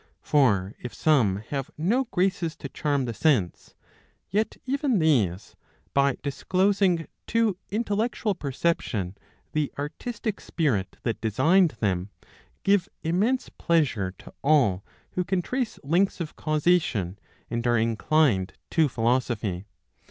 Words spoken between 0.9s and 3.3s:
some have no graces to charm the